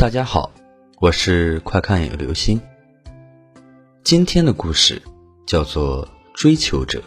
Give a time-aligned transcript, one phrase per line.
[0.00, 0.50] 大家好，
[0.98, 2.58] 我是快看有流星。
[4.02, 5.02] 今天的故事
[5.46, 7.02] 叫做《追求者》。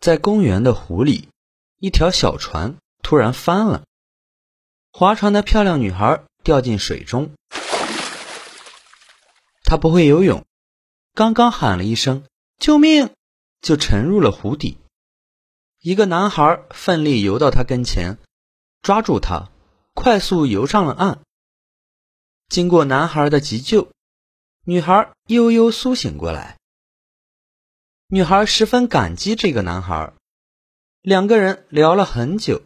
[0.00, 1.28] 在公园的湖里，
[1.80, 3.82] 一条小船突然翻了，
[4.92, 7.32] 划船的漂亮女孩掉进水中。
[9.64, 10.44] 她不会游泳，
[11.14, 12.22] 刚刚喊了一声
[12.62, 13.10] “救命”，
[13.60, 14.78] 就沉入了湖底。
[15.80, 18.18] 一个男孩奋力游到她跟前，
[18.82, 19.50] 抓住她。
[19.96, 21.20] 快速游上了岸。
[22.50, 23.88] 经过男孩的急救，
[24.62, 26.58] 女孩悠悠苏醒过来。
[28.08, 30.12] 女孩十分感激这个男孩，
[31.00, 32.62] 两个人聊了很久，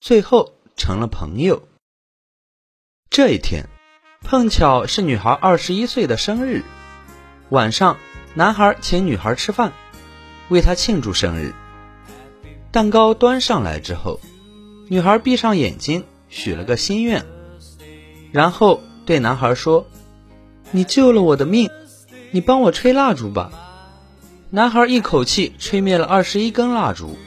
[0.00, 1.68] 最后成了朋友。
[3.10, 3.68] 这一天，
[4.22, 6.64] 碰巧是女孩二十一岁的生日。
[7.50, 7.98] 晚上，
[8.34, 9.74] 男孩请女孩吃饭，
[10.48, 11.52] 为她庆祝生日。
[12.72, 14.18] 蛋糕端上来之后，
[14.88, 16.06] 女孩闭上眼睛。
[16.32, 17.26] 许了个心愿，
[18.32, 19.86] 然后对男孩说
[20.72, 21.68] ：“你救了我的命，
[22.30, 23.52] 你帮我吹蜡烛吧。”
[24.48, 27.18] 男孩一口气吹灭了二十一根蜡烛。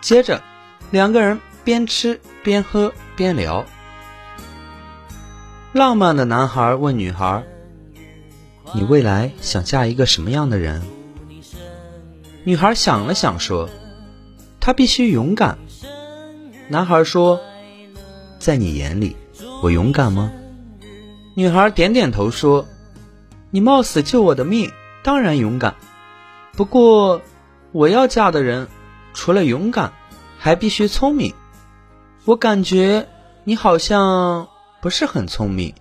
[0.00, 0.42] 接着，
[0.90, 3.66] 两个人边吃边喝边聊。
[5.74, 7.44] 浪漫的男孩问女孩
[8.72, 10.82] ：“你未来想嫁一个什么样的人？”
[12.44, 13.68] 女孩想了想说。
[14.64, 15.58] 他必须勇敢。
[16.68, 17.38] 男孩说
[18.40, 19.14] ：“在你眼里，
[19.62, 20.32] 我勇敢吗？”
[21.36, 22.66] 女孩点点头说
[23.52, 25.74] ：“你冒死救我的命，当然勇敢。
[26.52, 27.20] 不过，
[27.72, 28.66] 我要嫁的人，
[29.12, 29.92] 除了勇敢，
[30.38, 31.34] 还必须聪明。
[32.24, 33.06] 我感觉
[33.44, 34.48] 你好像
[34.80, 35.74] 不是很聪明。”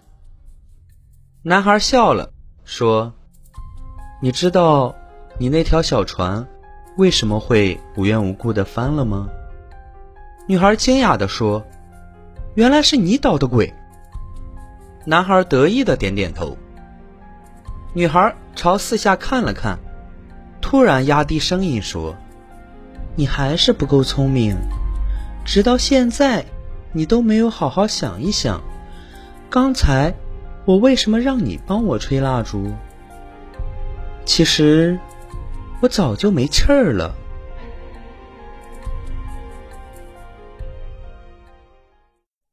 [1.41, 2.29] 男孩笑了，
[2.65, 3.13] 说
[4.21, 4.93] ：“你知道，
[5.37, 6.45] 你那条小船。”
[6.95, 9.27] 为什么会无缘无故的翻了吗？
[10.45, 11.65] 女孩惊讶地说
[12.53, 13.73] ：“原来是你捣的鬼。”
[15.03, 16.55] 男孩得意的点点头。
[17.93, 19.79] 女孩朝四下看了看，
[20.61, 22.15] 突然压低声音说
[23.17, 24.55] ：“你还是不够聪明，
[25.43, 26.45] 直到现在，
[26.91, 28.61] 你都没有好好想一想，
[29.49, 30.13] 刚才
[30.65, 32.71] 我为什么让你帮我吹蜡烛？
[34.25, 34.99] 其实……”
[35.83, 37.13] 我早就没气儿了。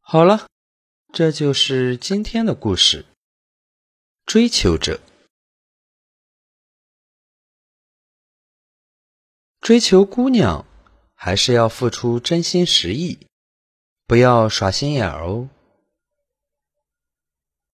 [0.00, 0.48] 好了，
[1.12, 3.06] 这就是今天的故事。
[4.26, 4.98] 追求者，
[9.60, 10.66] 追求姑娘，
[11.14, 13.28] 还是要付出真心实意，
[14.08, 15.48] 不要耍心眼儿哦。